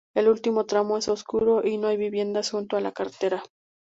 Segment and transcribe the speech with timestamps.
[0.15, 3.43] El último tramo es oscuro y no hay viviendas junto a la carretera.